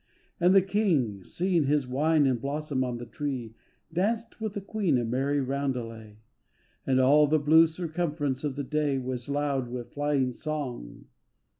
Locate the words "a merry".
4.97-5.39